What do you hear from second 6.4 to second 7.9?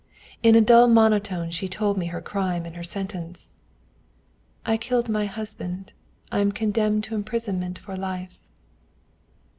condemned to imprisonment